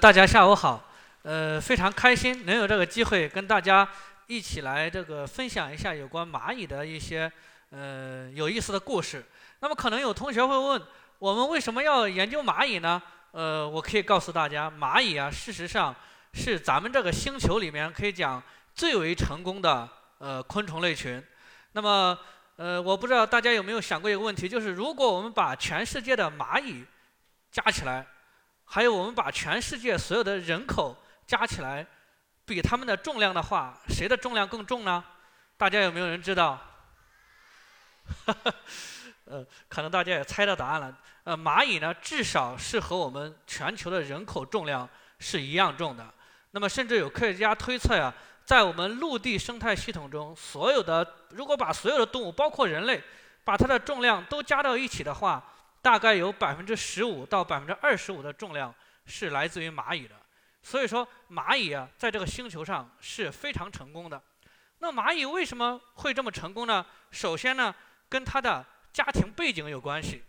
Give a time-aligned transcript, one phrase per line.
[0.00, 0.82] 大家下午好，
[1.24, 3.86] 呃，非常开心能有这个机会跟大家
[4.28, 7.30] 一起来这个分享一下有关蚂蚁的一些
[7.68, 9.22] 呃有意思的故事。
[9.60, 10.82] 那么可能有同学会问，
[11.18, 13.02] 我们为什么要研究蚂蚁呢？
[13.32, 15.94] 呃，我可以告诉大家，蚂蚁啊，事实上
[16.32, 18.42] 是咱们这个星球里面可以讲
[18.74, 19.86] 最为成功的
[20.16, 21.22] 呃昆虫类群。
[21.72, 22.18] 那么
[22.56, 26.86] 呃，我不知道大家有没有想过一个问题，就是如果我们把全世界的蚂蚁
[27.52, 28.06] 加起来，
[28.72, 31.84] 还有我们把全世界所有的人口加起来，
[32.44, 35.02] 比他们的重量的话，谁的重量更重呢？
[35.56, 36.56] 大家有没有人知道？
[39.26, 40.96] 呃，可能大家也猜到答案了。
[41.24, 46.08] 呃，蚂蚁呢，至少是和我们全球的人口重量是一样重的。
[46.52, 53.02] 那么，甚至有科学家推测呀，在我们陆地生态系统中，所有的如果把所有的动物，包括人类，
[53.42, 55.44] 把它的重量都加到一起的话。
[55.82, 58.74] 大概有百分之十五到百分之二十五的重量
[59.06, 60.14] 是来自于蚂蚁的，
[60.62, 64.22] 所以说蚂蚁啊，在这个星球上是非常成功的。
[64.78, 66.84] 那蚂蚁为什么会这么成功呢？
[67.10, 67.74] 首先呢，
[68.08, 70.22] 跟它的家庭背景有关系。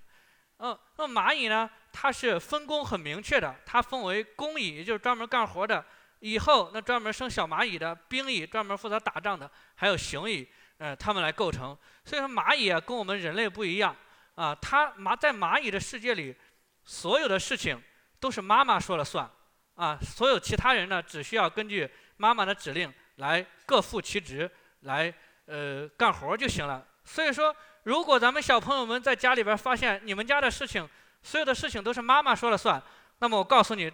[0.58, 5.84] 嗯，那蚂蚁呢，它是分工很明确的，它分为工蚁，就是专门干活的；
[6.20, 11.78] 蚁后，那专门生小蚂蚁的；兵蚁，专门负责打仗的；还有雄蚁，呃，它们来构成。
[12.06, 13.96] 所以说，蚂蚁啊，跟我们人类不一样。
[14.36, 16.36] 啊，它蚂在蚂蚁的世界里，
[16.84, 17.82] 所有的事情
[18.20, 19.30] 都是妈妈说了算，
[19.76, 24.50] 啊，所有其他人呢，只需要根据妈妈的指令来各负其职，
[24.82, 25.14] 来
[25.46, 26.86] 呃干活就行了。
[27.04, 30.88] 所以说，如果咱们小朋友们在家里边发现你们家的事情，
[31.22, 32.82] 所有的事情都是妈妈说了算，
[33.20, 33.92] 那么我告诉你，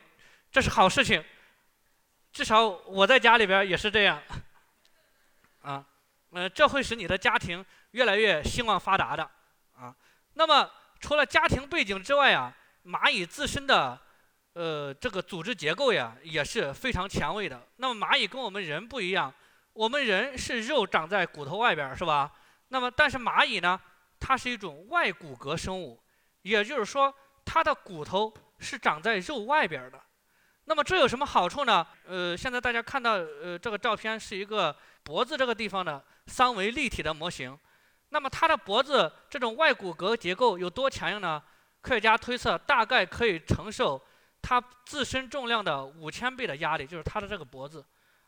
[0.51, 1.23] 这是好事情，
[2.31, 4.21] 至少我在家里边也是这样，
[5.63, 5.85] 啊，
[6.31, 9.29] 呃，这会使你的家庭越来越兴旺发达的，
[10.37, 13.99] 那么，除了家庭背景之外啊，蚂蚁自身的，
[14.53, 17.59] 呃，这个组织结构呀也是非常前卫的。
[17.77, 19.33] 那么，蚂蚁跟我们人不一样，
[19.73, 22.31] 我们人是肉长在骨头外边，是吧？
[22.67, 23.81] 那么，但是蚂蚁呢，
[24.19, 25.99] 它是一种外骨骼生物，
[26.43, 27.11] 也就是说，
[27.43, 29.99] 它的骨头是长在肉外边的。
[30.65, 31.87] 那么，这有什么好处呢？
[32.05, 37.57] 呃，现在大家看到，呃，这个照片是一个脖子这个地方的三维立体的模型。
[38.09, 41.41] 那么它的脖子这种外骨骼结构有多强硬呢？
[41.81, 44.01] 科学家推测大概可以承受
[44.41, 47.85] 它自身重量的五千倍的压力，就是它的这个脖子。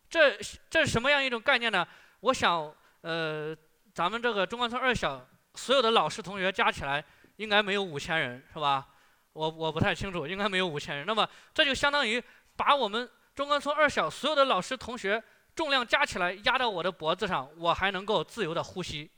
[0.09, 0.37] 这
[0.69, 1.85] 这是什么样一种概念呢？
[2.21, 3.55] 我想，呃，
[3.93, 5.25] 咱们这个中关村二小
[5.55, 7.03] 所有的老师同学加起来
[7.37, 8.87] 应该没有五千人，是吧？
[9.33, 11.05] 我我不太清楚，应该没有五千人。
[11.05, 12.21] 那么这就相当于
[12.55, 15.21] 把我们中关村二小所有的老师同学
[15.55, 19.09] 重量加起来压到我的脖子上，我还能够自由的呼吸。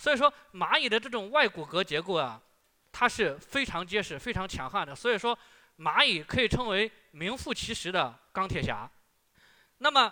[0.00, 2.40] 所以说，蚂蚁的这种外骨骼结构啊，
[2.90, 4.94] 它是非常结实、非常强悍的。
[4.94, 5.38] 所以说，
[5.76, 8.90] 蚂蚁可以称为名副其实的钢铁侠。
[9.76, 10.10] 那么，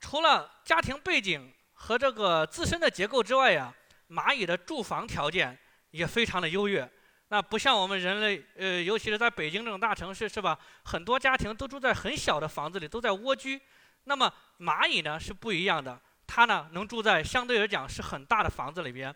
[0.00, 3.70] 除了家庭背景和这个自身的结构之外呀，
[4.08, 5.58] 蚂蚁的住房条件
[5.90, 6.90] 也非常的优越。
[7.28, 10.58] 那不像我们人类，呃，尤其是在北京这种大城市，是吧？
[10.84, 13.60] 很多家庭都住在很小的房子里，都在蜗居。
[14.04, 16.00] 那么，蚂蚁呢是不一样的。
[16.28, 19.12] 它呢，能住在相对来讲是很大的房子里边。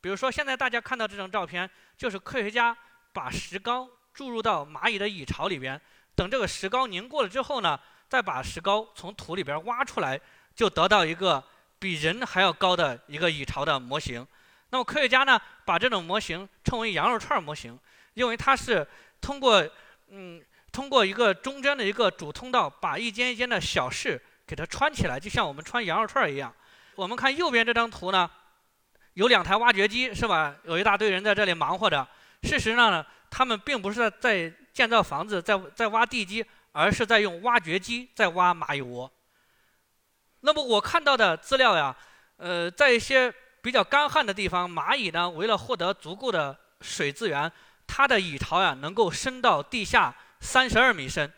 [0.00, 2.76] 比如说，现在大家看到这张照片，就是科学家
[3.12, 5.80] 把石膏注入到蚂蚁的蚁巢里边，
[6.16, 7.78] 等这个石膏凝固了之后呢，
[8.08, 10.20] 再把石膏从土里边挖出来，
[10.56, 11.42] 就得到一个
[11.78, 14.26] 比人还要高的一个蚁巢的模型。
[14.70, 17.78] 那么科学家呢，把这种模型称为羊肉串模型，
[18.14, 18.86] 因为它是
[19.20, 19.66] 通过
[20.08, 24.20] 嗯，通过一个中间的一个主通道，把一间一间的小室。
[24.46, 26.54] 给它穿起来，就像我们穿羊肉串一样。
[26.94, 28.30] 我们看右边这张图呢，
[29.14, 30.54] 有两台挖掘机，是吧？
[30.64, 32.06] 有一大堆人在这里忙活着。
[32.42, 39.10] 事实上呢，他们并不是在在建造房子，在在挖地基，而是在用挖掘机在挖蚂蚁窝。
[40.40, 41.96] 那么我看到的资料呀，
[42.36, 43.32] 呃，在一些
[43.62, 47.50] 比较干旱的地方，蚂蚁呢，为了获得足够的水资源，
[47.86, 51.32] 它的蚁巢呀，能够深到地下三十二米深。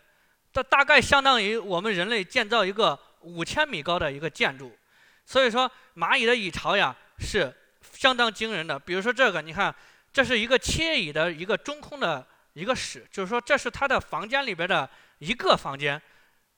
[0.52, 4.76] 这大概相当于我们人类建造一个五千米高的一个建筑，
[5.24, 7.54] 所以说蚂蚁的蚁巢呀是
[7.92, 8.78] 相当惊人的。
[8.78, 9.74] 比如说这个，你看，
[10.12, 16.00] 这是一个切蚁的一个中空的一个室，就是说这是它的房间里边的一个房间，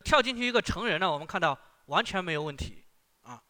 [0.04, 2.84] 跳进去一个成人呢，我们看到完全没有问题
[3.22, 3.42] 啊。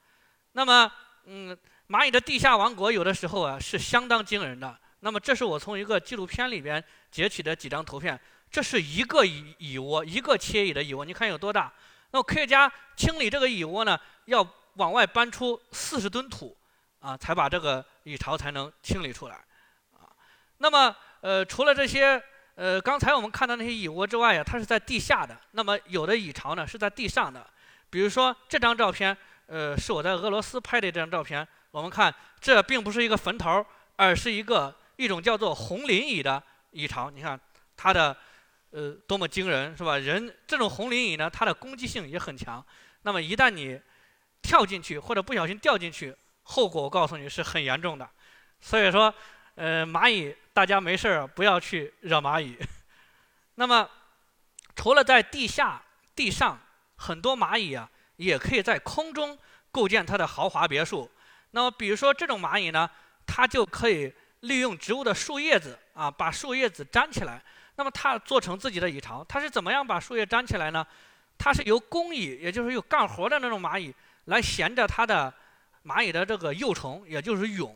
[0.52, 0.90] 那么，
[1.26, 1.56] 嗯，
[1.88, 4.78] 蚂蚁的地下王国有的时候啊是相当惊人的。
[5.00, 8.18] 那么这是我从一个纪录片里边截取的几张图片。
[8.50, 11.72] 这是一个蚁蚁窝，一个切蚁的蚁窝，你看有多大？
[12.10, 16.56] 那么科学家清理这个蚁窝呢，要往外搬出四十吨土，
[16.98, 19.36] 啊，才把这个蚁巢才能清理出来，
[19.92, 20.10] 啊。
[20.58, 22.20] 那么，呃，除了这些，
[22.56, 25.38] 呃，刚才我们看到那些蚁窝之外呀，它是在地下的。
[25.52, 27.48] 那么有的蚁巢呢是在地上的。
[27.88, 29.16] 比如说这张照片，
[29.46, 31.46] 呃，是我在俄罗斯拍的这张照片。
[31.70, 33.64] 我们看，这并不是一个坟头，
[33.94, 36.42] 而是一个一种叫做红磷蚁的
[36.72, 37.10] 蚁巢。
[37.10, 37.38] 你看
[37.76, 38.16] 它的，
[38.70, 39.98] 呃，多么惊人，是吧？
[39.98, 42.64] 人这种红鳞蚁呢，它的攻击性也很强。
[43.02, 43.80] 那么一旦你
[44.42, 48.08] 跳进去或者不小心掉进去，后果我告诉你是很严重的。
[48.60, 49.14] 所以说，
[49.54, 52.56] 呃，蚂蚁大家没事儿不要去惹蚂蚁。
[53.56, 53.88] 那么
[54.74, 55.82] 除了在地下、
[56.14, 56.58] 地上。
[57.02, 59.38] 很多蚂蚁啊，也可以在空中
[59.72, 61.10] 构建它的豪华别墅。
[61.52, 62.90] 那么，比如说这种蚂蚁呢，
[63.24, 67.42] 它就可以利用植物的树叶子啊，把树叶子粘起来。
[67.80, 69.24] 那么它做成自己的蚁巢。
[69.24, 70.86] 它是怎么样把树叶粘起来呢？
[71.38, 73.90] 它是由工蚁，也就是有干活的那种蚂蚁，
[74.26, 75.32] 来衔着它的
[75.86, 77.74] 蚂蚁的这个幼虫，也就是蛹。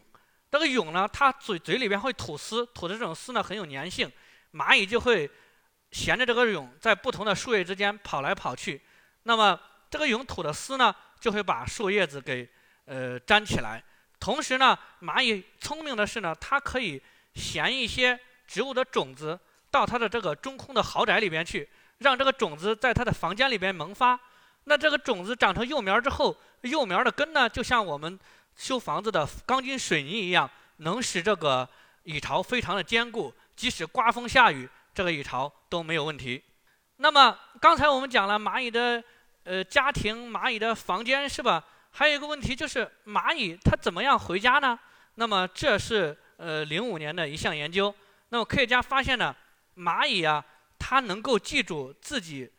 [0.51, 4.13] 这个蛹呢，它嘴嘴里边会吐丝，吐的这种丝呢很有粘性，
[4.53, 5.31] 蚂蚁就会
[5.91, 8.83] 衔着这个蛹，在不同的树叶之间跑来跑去。
[9.23, 9.59] 那么
[9.89, 12.47] 这个蛹吐的丝呢，就会把树叶子给
[12.85, 13.83] 呃粘起来。
[14.21, 17.03] 同时呢，蚂蚁聪明的是呢，它可以
[17.35, 19.41] 衔一些植物的种子
[19.75, 21.69] 到它的这个中空的豪宅里边去，
[21.99, 24.17] 让这个种子在它的房间里边萌发。
[24.67, 28.17] 那这个种子长成幼苗之后，幼苗的根呢，就像我们
[28.55, 31.69] 修房子的钢筋水泥一样，能使这个
[32.05, 36.41] 蚁巢非常的坚固，即使刮风下雨，这个蚁巢都没有问题。
[36.99, 39.03] 那么刚才我们讲了蚂蚁的。
[39.47, 41.63] 呃，家庭蚂蚁的房间是吧？
[41.91, 44.79] 还有一个问题就是蚂蚁它怎么样回家呢？
[45.17, 47.95] 那么这是呃零五年的一项研究。
[48.31, 49.37] 那么科学家发现呢，
[49.77, 50.45] 蚂蚁啊，
[50.79, 52.51] 它能够记住自己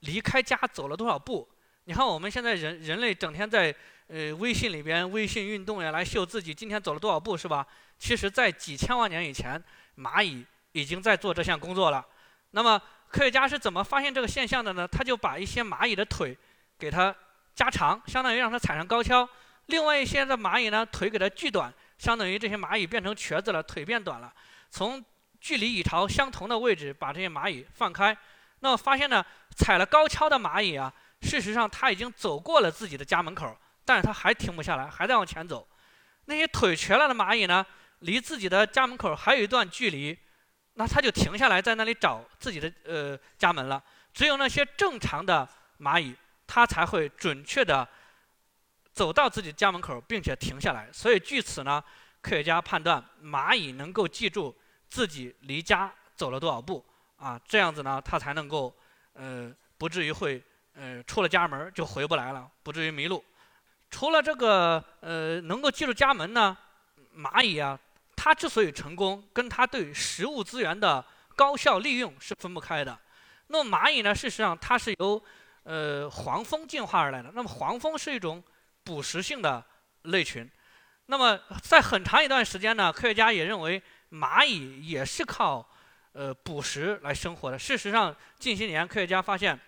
[0.00, 1.48] 离开家走了多少步。
[1.84, 3.74] 你看我们现在人人类整天在
[4.08, 7.66] 呃微信里边微信运动呀，来秀自己今天走了多少步是吧？
[7.98, 9.62] 其实，在几千万年以前，
[9.96, 12.04] 蚂蚁已经在做这项工作了。
[12.50, 14.86] 那么科学家是怎么发现这个现象的呢？
[14.86, 16.36] 他就把一些蚂蚁的腿
[16.78, 17.14] 给它
[17.54, 19.26] 加长，相当于让它踩上高跷；
[19.66, 24.32] 另外一些的蚂蚁呢，腿给它锯短，相当于这些蚂蚁变成瘸子了，腿变短了。
[24.70, 25.02] 从
[25.40, 28.16] 距离蚁巢相同的位置把这些蚂蚁放开，
[28.60, 29.24] 那么发现呢，
[29.56, 30.92] 踩了高跷的蚂蚁啊，
[31.22, 35.66] 事实上它已经走过了自己的家门口，但是它还停不下来，还在往前走。
[36.26, 37.64] 那些腿瘸了的蚂蚁呢，
[38.00, 40.18] 离自己的家门口还有一段距离。
[40.78, 43.82] 那它就停下来，在那里找自己的呃家门了。
[44.12, 45.48] 只有那些正常的
[45.78, 46.14] 蚂蚁，
[46.46, 47.88] 它才会准确的
[48.92, 50.90] 走到自己家门口，并且停下来。
[50.92, 51.82] 所以据此呢，
[52.20, 54.54] 科学家判断蚂蚁能够记住
[54.96, 56.82] 自己离家走了多少步
[57.18, 58.74] 啊，这样子呢，它才能够
[59.12, 60.42] 呃不至于会
[60.74, 63.22] 呃出了家门就回不来了，不至于迷路。
[63.90, 66.56] 除了这个呃能够记住家门呢，
[67.14, 67.78] 蚂蚁啊。
[68.18, 71.04] 它之所以成功，跟它对食物资源的
[71.36, 72.98] 高效利用是分不开的。
[73.48, 74.14] 那么蚂蚁呢？
[74.14, 75.22] 事实上它是由
[75.64, 77.30] 呃黄蜂进化而来的。
[77.34, 78.42] 那么黄蜂是一种
[78.82, 79.62] 捕食性的
[80.04, 80.50] 类群。
[81.08, 85.68] 那么在很长一段时间呢，科学家也认为蚂蚁也是靠
[86.12, 87.58] 呃捕食来生活的。
[87.58, 89.58] 事实上，近些年科学家发现，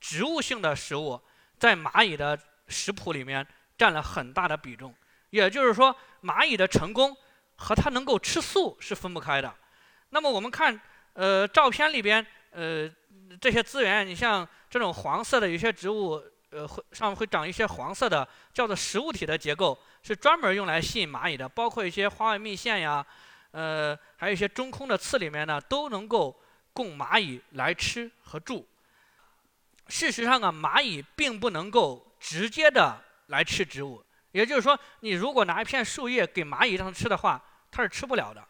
[0.00, 1.20] 植物性的食物
[1.58, 2.38] 在蚂蚁的
[2.68, 3.46] 食谱里面
[3.76, 4.94] 占了很大的比重。
[5.30, 7.16] 也就是说，蚂蚁的成功。
[7.58, 9.50] 和它能够吃素是分不开的。
[10.10, 10.78] 那么我们看，
[11.14, 12.86] 呃，照片里边，呃，
[13.40, 21.48] 这些资源，你像这种黄色的有些植物，呃，会上面会长一些黄色的，叫做食物体的结构，是专门用来吸引蚂蚁的。
[21.48, 23.02] 包括一些花外蜜腺呀，
[23.56, 26.38] 呃，还有一些中空的刺里面呢，都能够
[26.74, 28.68] 供蚂蚁来吃和住。
[29.88, 34.04] 事实上啊，蚂蚁并不能够直接的来吃植物。
[34.32, 38.46] 也就是说，你如果拿一片树叶给蚂蚁让它吃的话，它是吃不了的。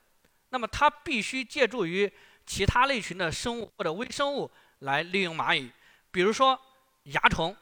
[0.49, 2.13] 那么它必须借助于
[2.45, 5.71] 其他类群的生物或者微生物来利用蚂蚁，
[6.11, 6.61] 比如说
[7.05, 7.57] 蚜虫。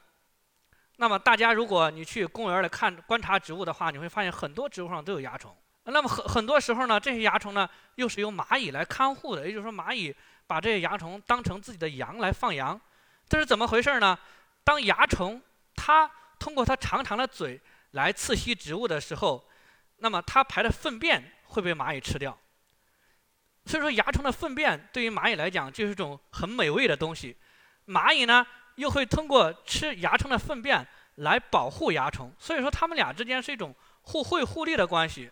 [0.97, 5.55] 那么大家如果你去公园里看观察植物的话，你会发现很多植物上都有蚜虫。
[5.85, 9.47] 那么很很多时候呢，这些蚜虫呢又是由蚂蚁来看护的。
[9.47, 10.15] 也就是说，蚂蚁
[10.47, 12.81] 把这些蚜虫当成自己的羊来放羊。
[13.29, 14.19] 这是怎么回事呢？
[14.65, 15.41] 当蚜虫
[15.75, 17.61] 它通过它长长的嘴。
[17.95, 19.49] 来刺吸植物的时候，
[19.99, 22.37] 那么它排的粪便会被蚂蚁吃掉。
[23.67, 27.37] 所以说，蚜虫的粪便对于蚂蚁来讲就是一种很美味的东西。
[27.87, 32.35] 蚂蚁呢，又会通过吃蚜虫的粪便来保护蚜虫。
[32.37, 33.73] 所以说，它们俩之间是一种
[34.03, 35.31] 互惠互利的关系。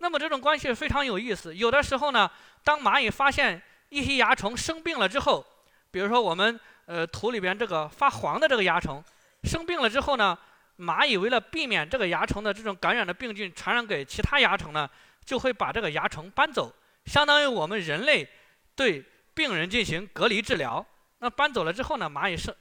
[0.00, 1.54] 那么这种关系非常有意思。
[1.54, 2.30] 有的时候呢，
[2.64, 5.46] 当蚂蚁发现一些蚜虫生病了之后，
[5.90, 9.02] 比如说我们呃土里边这个发黄的这个蚜虫
[9.44, 10.36] 生病了之后呢。
[10.80, 14.88] 蚂蚁为了避免这个蚜虫的这种感染的病菌传染给其他蚜虫呢，
[15.26, 18.26] 就会把这个蚜虫搬走，相当于我们人类
[18.74, 19.04] 对
[19.34, 20.82] 病人进行隔离治疗。
[21.18, 22.56] 那搬走了之后呢，蚂蚁是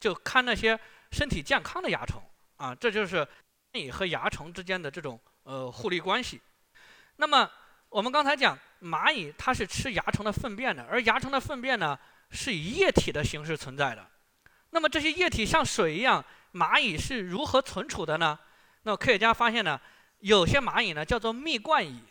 [0.00, 2.22] 就看那些身体健康的蚜虫
[2.56, 3.22] 啊，这就是
[3.70, 6.40] 蚂蚁和蚜虫之间的这种呃互利关系。
[7.22, 7.48] 那么
[7.88, 11.96] 我们刚才讲，蚂蚁它是吃蚜虫的粪便的，而蚜虫的粪便呢
[12.32, 14.04] 是以液体的形式存在的。
[14.70, 18.36] 那么这些液体像水一样，蚂蚁是如何存储的呢？
[18.82, 19.80] 那科学家发现呢，
[20.18, 22.02] 有些蚂蚁呢叫做蜜罐蚁，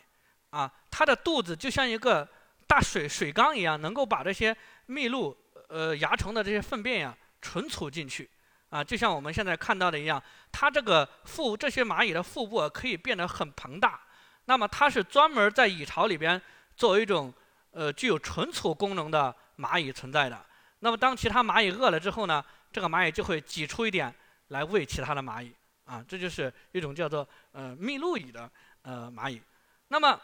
[0.48, 2.26] 啊，它的肚子就像一个
[2.66, 5.36] 大水水缸一样，能够把这些蜜露、
[5.68, 8.30] 呃蚜虫的这些粪便呀存储进去，
[8.70, 14.00] 啊，就像我们现在看到的一样，它这个腹这些蚂蚁的腹部可以变得很庞大。
[14.46, 16.40] 那么它是专门在蚁巢里边
[16.76, 17.32] 作为一种
[17.70, 20.44] 呃具有存储功能的蚂蚁存在的。
[20.80, 24.12] 那么当其他蚂蚁饿了之后呢，这个蚂蚁就会挤出一点
[24.48, 28.50] 来喂其他的蚂蚁啊，这就是一种叫做呃蜜露蚁的
[28.82, 29.40] 呃蚂蚁。
[29.88, 30.20] 那么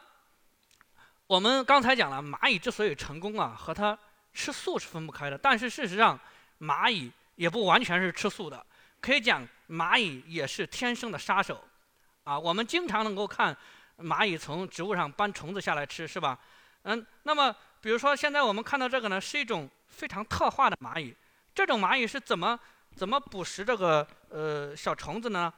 [1.29, 3.97] 我们刚才讲了，蚂蚁之所以成功啊，和它
[4.35, 5.39] 吃素是分不开的。
[5.39, 6.19] 但是事实上，
[6.59, 8.67] 蚂蚁也不完全是吃素的，
[9.01, 11.63] 可以讲蚂蚁也是天生的杀手
[12.25, 12.37] 啊。
[12.37, 13.57] 我们经常能够看。
[13.99, 16.39] 蚂蚁从植物上搬虫子下来吃，是吧？
[16.83, 21.15] 嗯，那么比如说现在我们看到这个呢，是一种非常特化的蚂蚁。
[21.53, 22.59] 这种蚂蚁是怎么
[22.95, 25.53] 怎么捕食这个呃小虫子呢？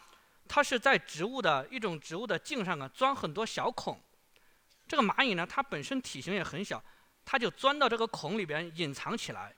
[0.49, 4.00] 它是在植物的一种植物的茎上啊钻很多小孔。
[4.88, 6.82] 这个蚂蚁呢，它本身体型也很小，
[7.26, 9.54] 它就钻到这个孔里边隐藏起来。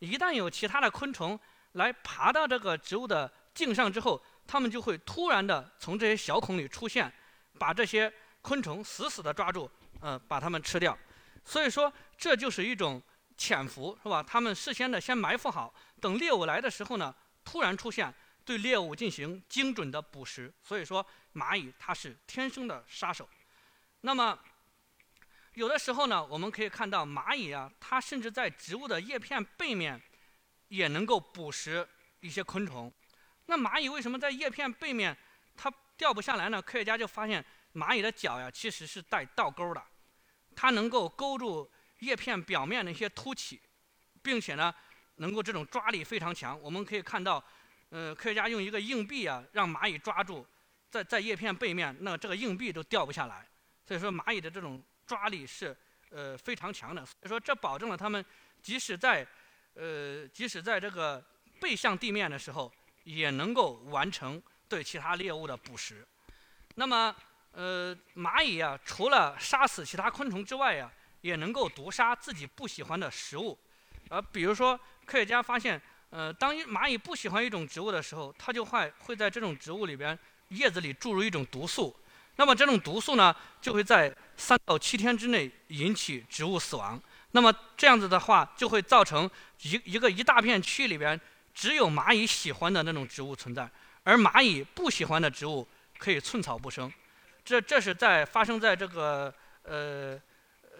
[0.00, 1.38] 一旦有其他的昆虫
[1.72, 7.10] 来爬到这个植物的茎上之后，它们就会突然的从这些小孔里出现，
[7.60, 8.12] 把这些。
[8.44, 9.70] 昆虫死死地抓住，
[10.02, 10.96] 嗯，把它们吃掉。
[11.46, 13.02] 所以说，这就是一种
[13.38, 14.22] 潜伏，是吧？
[14.22, 18.12] 它们事先的先埋伏好，等猎物来的时候呢，突然出现，
[18.44, 20.52] 对猎物进行精准的捕食。
[20.62, 23.26] 所以说，蚂蚁它是天生的杀手。
[24.02, 24.38] 那么，
[25.54, 29.98] 有的时候呢，我们可以看到蚂蚁啊，它甚至在植物的叶片背面
[30.68, 31.88] 也能够捕食
[32.20, 32.92] 一些昆虫。
[33.46, 35.16] 那蚂蚁为什么在叶片背面
[35.56, 36.60] 它掉不下来呢？
[36.60, 37.42] 科学家就发现。
[37.74, 39.82] 蚂蚁的脚呀，其实是带倒钩的，
[40.54, 43.60] 它能够勾住叶片表面的一些凸起，
[44.22, 44.72] 并且呢，
[45.16, 46.58] 能够这种抓力非常强。
[46.60, 47.42] 我们可以看到，
[47.88, 50.46] 呃，科学家用一个硬币啊，让蚂蚁抓住，
[50.88, 53.44] 在在叶片背面，那这个硬币都掉不下来。
[53.84, 55.76] 所以说，蚂蚁的这种抓力是
[56.10, 57.04] 呃非常强的。
[57.04, 58.24] 所以说，这保证了它们
[58.62, 59.26] 即使在
[59.74, 61.20] 呃即使在这个
[61.60, 66.06] 背向地面的时候，也能够完成对其他猎物的捕食。
[66.76, 67.12] 那么。
[67.54, 73.56] 呃，蚂蚁呀，除了杀死其他昆虫之外呀，也能够毒杀自己不喜欢的食物。
[74.08, 75.80] 呃，比如说，科学家发现，
[76.10, 80.18] 呃，当蚂蚁不喜欢一种植物的时候，它就会会在这种植物里边
[80.48, 81.94] 叶子里注入一种毒素。
[82.36, 87.00] 那么这种毒素呢，就会在三到七天之内引起植物死亡。
[87.30, 89.30] 那么这样子的话，就会造成
[89.62, 91.18] 一一个一大片区域里边
[91.54, 93.70] 只有蚂蚁喜欢的那种植物存在，
[94.02, 95.66] 而蚂蚁不喜欢的植物
[95.98, 96.92] 可以寸草不生。
[97.44, 99.32] 这这是在发生在这个
[99.64, 100.18] 呃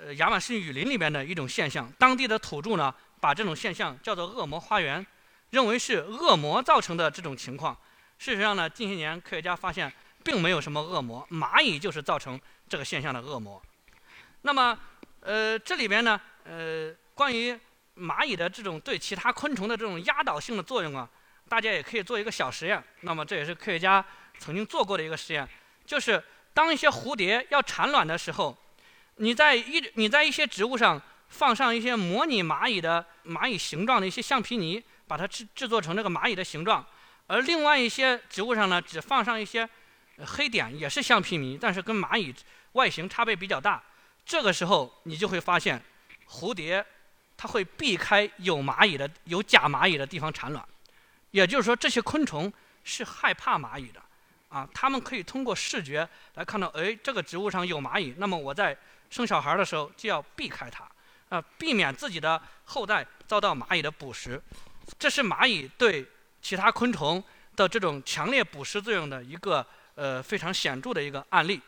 [0.01, 1.93] 呃亚马逊雨林里面的一种现象。
[1.99, 5.07] 当地的土著呢，把这种现象叫做“恶魔花园”，
[5.51, 7.77] 认为是恶魔造成的这种情况。
[8.19, 9.93] 事实上呢，近些年科学家发现，
[10.25, 13.61] 并没有什么恶魔，蚂蚁就是造成这个现象的恶魔。
[14.41, 14.79] 那么，
[15.21, 17.59] 呃，这里边呢，呃，关于
[17.97, 21.07] 蚂蚁的这种对其他昆虫的这种压倒性的作用啊，
[21.47, 22.83] 大家也可以做一个小实验。
[23.03, 24.03] 那么，这也是科学家
[24.39, 25.47] 曾经做过的一个实验，
[25.85, 26.23] 就是。
[26.55, 28.57] 当一些蝴蝶要产卵的时候，
[29.17, 36.81] 你在一你在一些植物上放上一些模拟蚂蚁的蚂蚁形状的一些橡皮泥，把它制制作成这个蚂蚁的形状；
[37.27, 39.69] 而另外一些植物上呢，只放上一些
[40.25, 42.33] 黑点，也是橡皮泥，但是跟蚂蚁
[42.73, 43.83] 外形差别比较大。
[44.25, 45.83] 这个时候，你就会发现，
[46.29, 46.87] 蝴蝶
[47.37, 50.65] 它会避开有蚂蚁的、有假蚂蚁的地方产卵，
[51.33, 52.53] 也就是说，这些昆虫
[52.85, 54.01] 是害怕蚂蚁的。
[54.55, 58.77] 啊，他们可以通过视觉来看到，哎，这个植物上有蚂蚁，那么我在
[59.11, 60.89] 生小孩的时候就要避开它，
[61.29, 64.41] 啊，避免自己的后代遭到蚂蚁的捕食。
[64.97, 66.07] 这是蚂蚁对
[66.41, 67.21] 其他昆虫
[67.57, 71.61] 的这种强烈捕食作用的一个呃非常显著的一个案例。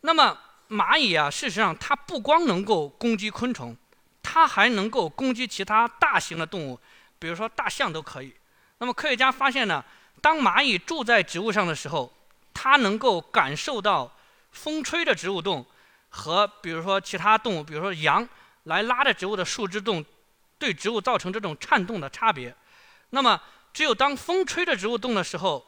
[0.00, 0.38] 那么
[0.70, 3.76] 蚂蚁啊，事实上它不光能够攻击昆虫，
[4.22, 6.80] 它还能够攻击其他大型的动物，
[7.18, 8.34] 比如说大象都可以。
[8.78, 9.84] 那么科学家发现呢？
[10.20, 12.12] 当蚂蚁住在植物上的时候，
[12.52, 14.10] 它能够感受到
[14.50, 15.64] 风吹着植物动，
[16.08, 18.26] 和比如说其他动物，比如说羊
[18.64, 20.04] 来拉着植物的树枝动，
[20.58, 22.54] 对植物造成这种颤动的差别。
[23.10, 23.40] 那么，
[23.72, 25.64] 只有当风吹着植物动的时候，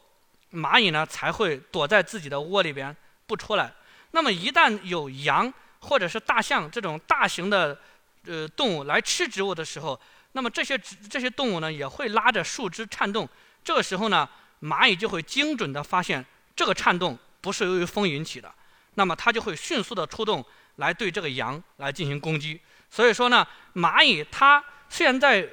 [0.53, 3.73] 蚂蚁呢才会躲在自己的窝里边不出来。
[4.11, 7.79] 那么，一旦有羊或者是大象这种大型的
[8.25, 10.01] 呃动物来吃植物的时候，
[10.33, 13.29] 那么这些这些动物呢也会拉着树枝颤动。
[13.65, 14.29] 这个时候呢，
[14.63, 16.25] 蚂蚁就会精准的发现
[16.57, 18.53] 这个颤动不是由于风引起的，
[18.95, 20.45] 那么它就会迅速的出动
[20.77, 22.61] 来对这个羊来进行攻击。
[22.91, 25.49] 所以说呢，蚂蚁它虽然在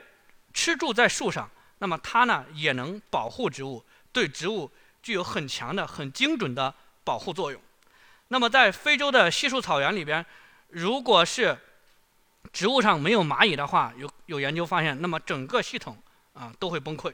[0.54, 4.72] 吃住在树上，那么它呢也能保护植物，对植物
[5.04, 7.62] 具有很强的、很精准的保护作用。
[8.30, 10.26] 那么在非洲的稀树草原里边，
[10.70, 11.58] 如果是
[12.54, 15.98] 植物上没有蚂蚁的话，有有研究发现，那么整个系统
[16.34, 17.14] 啊都会崩溃。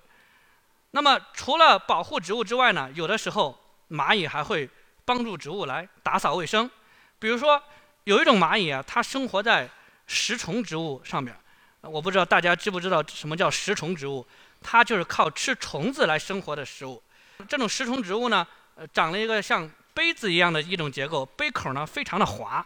[0.92, 3.58] 那么除了保护植物之外呢，有的时候
[3.90, 4.70] 蚂蚁还会
[5.06, 6.70] 帮助植物来打扫卫生。
[7.18, 7.62] 比如说
[8.04, 9.70] 有一种蚂蚁啊，它生活在
[10.08, 11.36] 食虫植物上面。
[11.82, 14.26] 我不知道大家知不知道什么叫食虫植物？
[14.62, 17.02] 它就是靠吃虫子来生活的食物。
[17.50, 18.46] 这种食虫植物呢，
[18.76, 22.64] 呃，长了一个像杯子一样的一种结构，杯口呢非常的滑。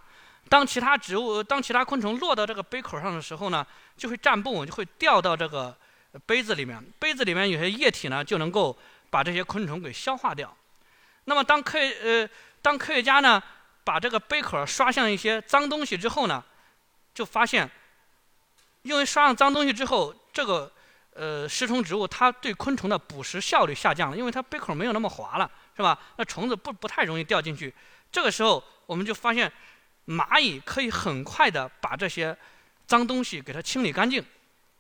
[0.50, 3.66] 当其他植物、当其他昆虫落到这个杯口上的时候呢，
[3.96, 5.76] 就会站不稳，就会掉到这个
[6.20, 6.84] 杯子里面。
[7.00, 8.78] 杯子里面有些液体呢，就能够
[9.10, 10.56] 把这些昆虫给消化掉。
[11.26, 12.28] 那么当科呃
[12.62, 13.42] 当科学家呢
[13.84, 16.44] 把这个杯口刷上一些脏东西之后呢，
[17.14, 17.70] 就发现，
[18.84, 20.72] 因为刷上脏东西之后，这个
[21.14, 26.00] 呃食虫植物它对昆虫的捕食效率下降了，因为它杯口没有那么滑了，是吧？
[26.18, 27.74] 那虫子不不太容易掉进去。
[28.12, 29.52] 这个时候我们就发现。
[30.08, 32.38] 蚂蚁可以很快的把这些
[32.86, 34.24] 脏东西给它清理干净。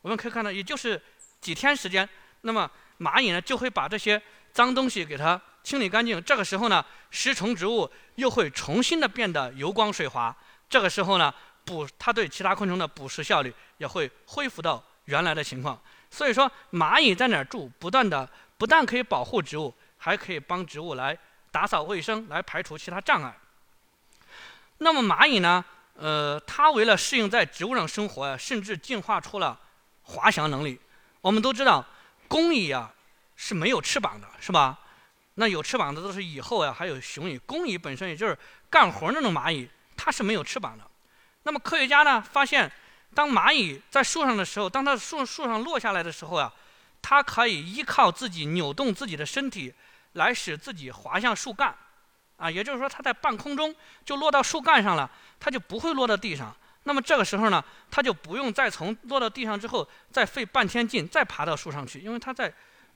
[0.03, 1.01] 我们可以看到，也就是
[1.45, 2.09] 几天时间，
[2.41, 4.19] 那么蚂蚁呢就会把这些
[4.51, 6.19] 脏东西给它清理干净。
[6.23, 10.35] 这个时候呢，食虫植物又会重新的变得油光水滑。
[10.67, 11.31] 这个时候呢，
[11.63, 15.79] 捕它对其他昆虫的捕食效率也会恢复到原来的情况。
[16.09, 21.15] 所以说，蚂蚁在哪儿住，不断的不但可以保护植物，还可以帮植物来
[21.51, 23.37] 打扫卫生，来排除其他障碍。
[24.79, 25.63] 那么蚂蚁呢？
[25.93, 29.59] 呃，它为了适应在植物上生活呀，甚至进化出了
[30.01, 30.79] 滑翔能力。
[31.25, 31.83] 我们都知道，
[32.27, 32.93] 工蚁啊
[33.35, 34.77] 是没有翅膀的，是吧？
[35.33, 37.35] 那有翅膀的都是蚁后呀，还有雄蚁。
[37.39, 38.37] 工蚁本身也就是
[38.69, 40.83] 干活那种蚂蚁，它是没有翅膀的。
[41.41, 42.71] 那么科学家呢发现，
[43.15, 46.53] 当蚂蚁在树上的时候，当它树树上落下来的时候啊，
[47.01, 49.73] 它可以依靠自己扭动自己的身体，
[50.13, 51.75] 来使自己滑向树干。
[52.37, 55.09] 啊，也就是说，它在半空中就落到树干上了，
[55.39, 56.55] 它就不会落到地上。
[56.85, 62.51] 那么这个时候呢，它就不用再从落到地上之后再费半天劲再爬到树上去，因为它在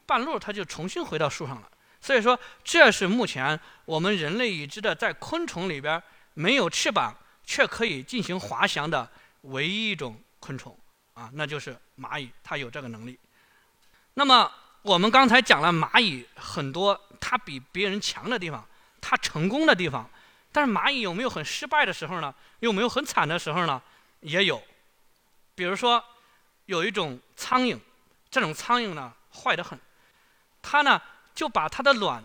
[0.05, 1.69] 半路它就重新回到树上了。
[2.01, 6.01] 所以说，这是目前我们人类已知的在昆虫里边
[6.33, 9.09] 没有翅膀却可以进行滑翔的
[9.41, 10.77] 唯一一种昆虫
[11.13, 13.19] 啊，那就是蚂蚁，它有这个能力。
[14.13, 18.65] 那么我们刚才讲了蚂蚁很多它比别人强的地方。
[19.01, 20.09] 它成功的地方，
[20.51, 22.33] 但是蚂蚁有没有很失败的时候呢？
[22.59, 23.81] 有没有很惨的时候呢？
[24.21, 24.61] 也有。
[25.55, 26.03] 比如说，
[26.65, 27.79] 有一种苍蝇，
[28.29, 29.79] 这种苍蝇呢坏得很，
[30.61, 31.01] 它呢
[31.35, 32.23] 就把它的卵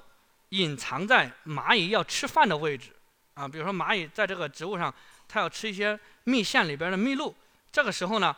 [0.50, 2.94] 隐藏在蚂蚁要吃饭的位置
[3.34, 3.46] 啊。
[3.46, 4.92] 比如说蚂蚁在这个植物上，
[5.28, 7.34] 它要吃一些蜜腺里边的蜜露，
[7.72, 8.34] 这个时候呢，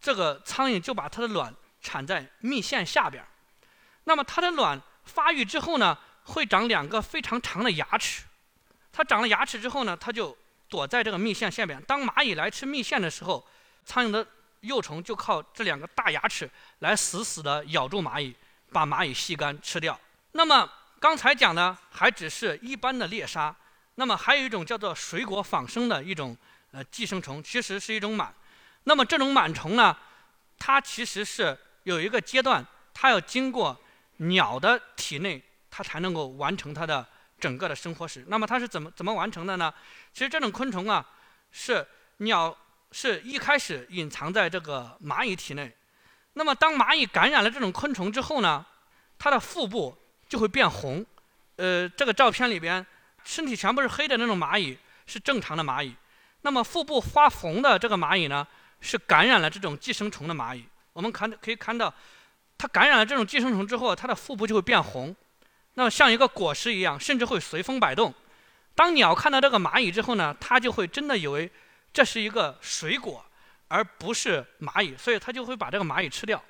[0.00, 3.24] 这个苍蝇就把它的卵产在蜜腺下边。
[4.04, 5.98] 那么它的卵发育之后呢？
[6.22, 8.22] 会长两个非常长的牙齿，
[8.92, 10.36] 它长了牙齿之后呢，它就
[10.68, 11.82] 躲在这个蜜腺下面。
[11.82, 13.46] 当蚂蚁来吃蜜腺的时候，
[13.84, 14.26] 苍蝇的
[14.60, 16.50] 幼虫就靠这两个大牙齿
[16.80, 18.34] 来死死的咬住蚂蚁，
[18.72, 19.98] 把蚂蚁吸干吃掉。
[20.32, 23.54] 那么刚才讲的还只是一般的猎杀，
[23.94, 26.36] 那么还有一种叫做水果仿生的一种
[26.72, 28.28] 呃寄生虫，其实是一种螨。
[28.84, 29.96] 那么这种螨虫呢，
[30.58, 33.80] 它其实是有一个阶段，它要经过
[34.16, 35.42] 鸟的体内。
[35.72, 37.06] 它才能够完成它的
[37.40, 38.24] 整个的生活史。
[38.28, 39.72] 那么它是怎么怎么完成的呢？
[40.12, 41.04] 其实这种昆虫啊，
[41.50, 41.86] 是
[42.18, 42.54] 鸟
[42.92, 45.74] 是一开始隐藏在这个蚂蚁体内。
[46.34, 48.64] 那么当蚂蚁感染了这种昆虫之后呢，
[49.18, 49.96] 它的腹部
[50.28, 51.04] 就会变红。
[51.56, 52.86] 呃，这个照片里边
[53.24, 55.94] 身体全部是黑的那种蚂蚁是正常的蚂蚁。
[56.42, 58.46] 那么腹部发红的这个蚂蚁呢，
[58.80, 60.64] 是感染了这种寄生虫的蚂蚁。
[60.92, 61.92] 我们看可以看到，
[62.56, 65.14] 它感染了这种寄生虫之后，它的腹部就会变红。
[65.80, 68.12] 那么像一个果实一样，甚至会随风摆动。
[68.74, 71.50] 当鸟看到这个蚂蚁之后呢，它就会真的以为
[71.90, 73.24] 这是一个水果，
[73.66, 76.44] 而不是蚂蚁，所以它就会把这个蚂蚁吃掉。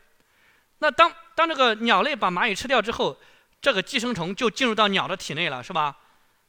[0.80, 3.16] 那当当这个鸟类把蚂蚁吃掉之后，
[3.62, 5.96] 这个寄生虫就进入到鸟的体内了，是吧？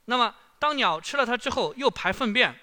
[0.05, 2.59] 那么当鸟吃了它之后，又排粪便。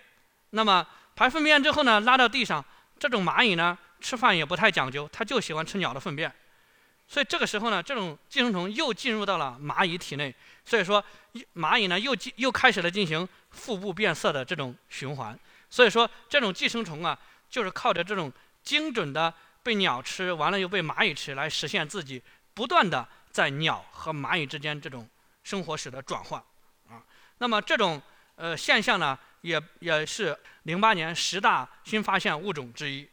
[0.51, 2.65] 那么排粪便之后呢，拉到地上，
[2.99, 6.35] 这种蚂蚁呢，吃饭也不太讲究，它就喜欢吃鸟的粪便。
[7.09, 11.03] 所以这个时候呢，这种寄生虫又进入到了蚂蚁体内，所以说
[11.55, 15.37] 蚂蚁呢又进又开始了进行腹部变色的这种循环。
[15.71, 17.19] 所以说这种寄生虫啊，
[17.49, 18.31] 就是靠着这种
[18.63, 25.09] 精准的被鸟吃完了又被蚂蚁吃来实现自己不断的在鸟和蚂蚁之间这种
[25.43, 26.39] 生活史的转换
[26.91, 27.03] 啊。
[27.39, 28.01] 那么这种
[28.37, 33.09] 呃现象呢，也也是零八年十大新发现物种之一。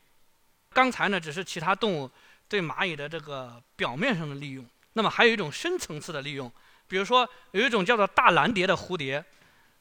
[0.73, 2.12] 刚才呢只是其他动物
[2.47, 6.51] 对蚂蚁的这个表面上的利用，那么还有一种深层次的利用，
[6.88, 9.23] 比如说有一种叫做大蓝蝶的蝴蝶，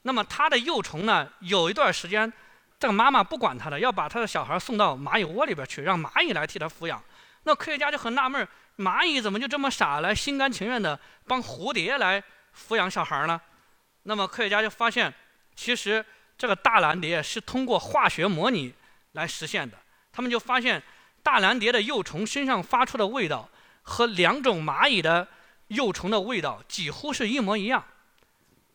[0.03, 2.33] 那么它的幼虫呢有一段时间。
[2.77, 7.03] 这个妈妈不管它了，要把它的小孩送到蚂蚁窝里边去，让蚂蚁来替它抚养。
[7.45, 8.47] 那科学家就很纳闷
[8.77, 12.23] 蚂蚁怎么就这么傻，来心甘情愿的帮蝴蝶来
[12.55, 13.41] 抚养小孩呢？
[14.03, 15.15] 那么科学家就发现，
[15.55, 16.05] 其实
[16.37, 18.75] 这个大蓝蝶是通过化学模拟
[19.13, 19.79] 来实现的。
[20.13, 20.83] 他们就发现，
[21.25, 23.49] 大蓝蝶的幼虫身上发出的味道
[23.83, 25.27] 和两种蚂蚁的
[25.69, 27.83] 幼虫的味道几乎是一模一样。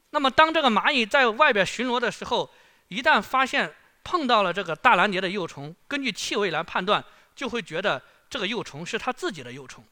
[0.09, 2.51] 那么当这个蚂蚁在外边巡逻的时候，
[2.87, 7.03] 一旦发现碰到了这个大蓝蝶的幼虫，根据气味来判断，
[7.35, 9.83] 就会觉得这个幼虫是它自己的幼虫，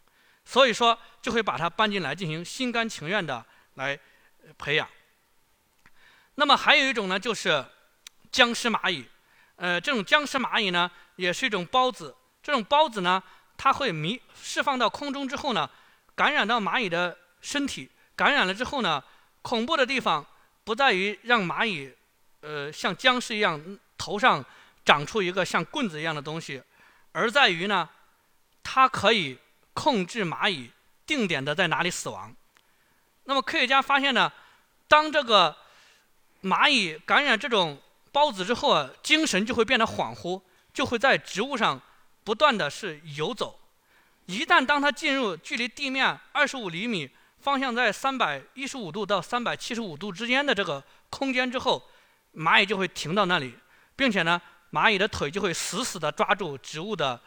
[0.43, 3.97] 所以说就会把它搬进来进行心甘情愿的来
[4.57, 4.89] 培养。
[6.33, 7.63] 那么还有一种呢，就是
[8.31, 9.05] 僵尸蚂蚁，
[9.57, 12.15] 呃，这种僵尸蚂蚁呢，也是一种孢子。
[12.47, 13.21] 这种孢子呢，
[13.57, 15.69] 它会弥释放到空中之后呢，
[16.15, 19.03] 感染到蚂蚁的身体，感染了之后呢，
[19.41, 20.25] 恐怖的地方
[20.63, 21.93] 不在于让蚂蚁，
[22.39, 23.61] 呃，像僵尸一样。
[23.97, 24.45] 头上
[24.85, 26.63] 长出一个像棍子一样的东西，
[27.11, 27.89] 而在于呢，
[28.63, 29.37] 它可以
[29.73, 30.71] 控制蚂蚁
[31.05, 32.33] 定点的在哪里死亡。
[33.25, 34.31] 那么科学家发现呢，
[34.87, 35.53] 当这个
[36.43, 37.77] 蚂蚁感染这种
[38.13, 40.41] 孢子之后啊，精神就会变得恍惚，
[40.73, 41.81] 就会在植物上
[42.27, 43.57] 不断的是游走。
[44.25, 47.09] 一旦当它进入距离地面二十五厘米、
[47.39, 51.81] 方向在三百一十五度到三百七十五度之间的这个空间之后，
[52.35, 53.55] 蚂蚁就会停到那里。
[53.95, 57.17] 并且呢，蚂蚁的腿就会死死地抓住植物的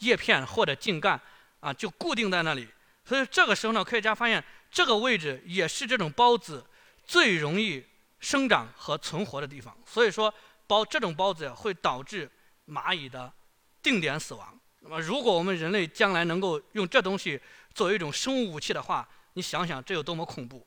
[0.00, 1.20] 叶片或者茎干，
[1.60, 2.66] 啊，就固定在那里。
[3.04, 4.42] 所以这个时候呢，科学家发现
[4.72, 6.66] 这个位置也是这种孢子
[7.04, 7.86] 最容易
[8.18, 9.72] 生长和存活的地方。
[9.86, 10.34] 所以说，
[10.66, 12.28] 孢这种孢子会导致
[12.66, 13.32] 蚂蚁的
[13.82, 14.58] 定点死亡。
[14.80, 17.40] 那么，如果我们人类将来能够用这东西
[17.74, 20.66] 作为一种生物武器的话，你想想这有多么恐怖。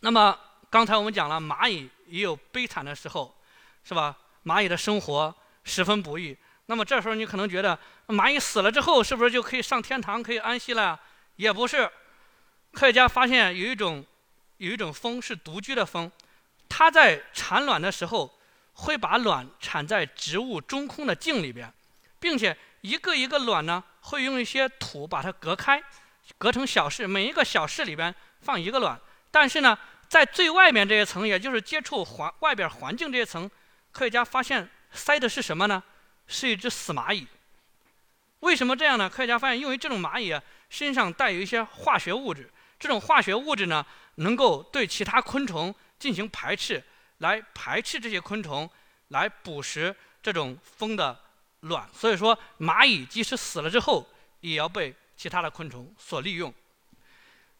[0.00, 0.38] 那么
[0.70, 3.36] 刚才我们讲了，蚂蚁也有悲惨的时候，
[3.84, 4.16] 是吧？
[4.44, 6.36] 蚂蚁的生活十分不易。
[6.66, 10.98] 那么这时候你可能觉得，蚂蚁死了之后是不是就可以上天堂可以安息了？
[11.36, 11.90] 也不是。
[12.72, 14.04] 科学家发现有一种
[14.58, 16.10] 有一种蜂是独居的蜂，
[16.68, 18.38] 它在产卵的时候
[18.74, 21.72] 会把卵产在植物中空的茎里边，
[22.20, 25.82] 并且一个一个卵呢会用一些土把它隔开，
[26.36, 28.98] 隔成小室，每一个小室里边放一个卵。
[29.30, 29.78] 但是呢，
[30.08, 33.50] 在最外面这一层，也就是接触环外边环境这一层。
[33.90, 35.82] 科学家发现塞的是什么呢？
[36.26, 37.26] 是一只死蚂蚁。
[38.40, 39.08] 为什么这样呢？
[39.08, 43.84] 科学家发现，因为这种蚂蚁身上带有一些化学物质，这种化学物质呢，
[44.16, 46.82] 能够对其他昆虫进行排斥，
[47.18, 48.70] 来排斥这些昆虫，
[49.08, 51.18] 来捕食这种蜂的
[51.60, 51.88] 卵。
[51.92, 54.06] 所以说，蚂蚁即使死了之后，
[54.40, 56.52] 也要被其他的昆虫所利用。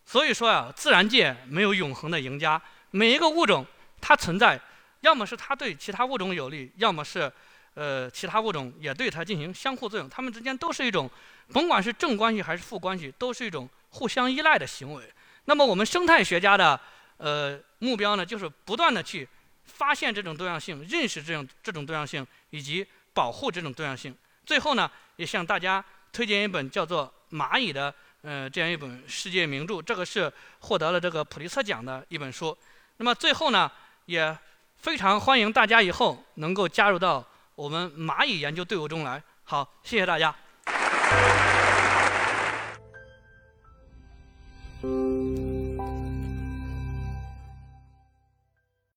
[0.05, 3.67] 所以说啊，自然界没有永恒的赢家，每一个物种
[4.01, 4.61] 它存在。
[5.03, 7.31] 要么是它对其他物种有利，要么是，
[7.75, 10.09] 呃，其他物种也对它进行相互作用。
[10.09, 11.09] 它们之间都是一种，
[11.53, 15.05] 甭管是正关系还是负关系，都是一种互相依赖的行为。
[15.45, 16.81] 那么我们生态学家的
[17.19, 19.29] 呃目标呢，就是不断的去
[19.67, 22.85] 发现这种多样性，认识这种这种多样性，以及
[23.19, 24.15] 保护这种多样性。
[24.47, 32.57] 最后呢，也向大家推荐一本叫做《蚂蚁》的呃这样一本世界名著，这个是获得了这个普利策奖的一本书。
[32.99, 33.71] 那么最后呢，
[34.07, 34.39] 也。
[34.79, 37.25] 非常欢迎大家以后能够加入到
[37.57, 39.21] 我们蚂蚁研究队伍中来。
[39.43, 40.33] 好，谢谢大家。